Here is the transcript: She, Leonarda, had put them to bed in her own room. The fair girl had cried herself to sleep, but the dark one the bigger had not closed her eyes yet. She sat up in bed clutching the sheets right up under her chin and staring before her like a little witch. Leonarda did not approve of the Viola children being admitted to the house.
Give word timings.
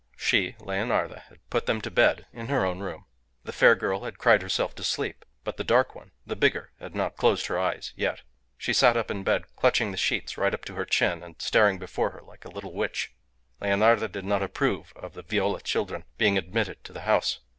She, 0.17 0.55
Leonarda, 0.57 1.19
had 1.29 1.47
put 1.51 1.67
them 1.67 1.79
to 1.81 1.91
bed 1.91 2.25
in 2.33 2.47
her 2.47 2.65
own 2.65 2.79
room. 2.79 3.05
The 3.43 3.51
fair 3.51 3.75
girl 3.75 4.01
had 4.03 4.17
cried 4.17 4.41
herself 4.41 4.73
to 4.73 4.83
sleep, 4.83 5.25
but 5.43 5.57
the 5.57 5.63
dark 5.63 5.93
one 5.93 6.09
the 6.25 6.35
bigger 6.35 6.71
had 6.79 6.95
not 6.95 7.17
closed 7.17 7.45
her 7.45 7.59
eyes 7.59 7.93
yet. 7.95 8.23
She 8.57 8.73
sat 8.73 8.97
up 8.97 9.11
in 9.11 9.23
bed 9.23 9.55
clutching 9.55 9.91
the 9.91 9.97
sheets 9.97 10.39
right 10.39 10.55
up 10.55 10.63
under 10.67 10.73
her 10.75 10.85
chin 10.85 11.21
and 11.21 11.39
staring 11.39 11.77
before 11.77 12.09
her 12.13 12.21
like 12.23 12.45
a 12.45 12.49
little 12.49 12.73
witch. 12.73 13.13
Leonarda 13.61 14.07
did 14.07 14.25
not 14.25 14.41
approve 14.41 14.91
of 14.95 15.13
the 15.13 15.21
Viola 15.21 15.61
children 15.61 16.05
being 16.17 16.35
admitted 16.35 16.83
to 16.85 16.93
the 16.93 17.01
house. 17.01 17.41